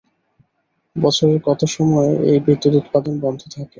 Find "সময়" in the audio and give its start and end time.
1.71-2.11